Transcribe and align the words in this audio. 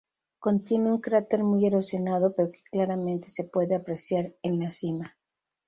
Contiene 0.39 0.91
un 0.91 0.99
cráter 0.99 1.43
muy 1.43 1.63
erosionado 1.67 2.33
pero 2.35 2.51
que 2.51 2.63
claramente 2.71 3.29
se 3.29 3.43
puede 3.43 3.75
apreciar 3.75 4.33
en 4.41 4.57
la 4.57 4.71
cima. 4.71 5.15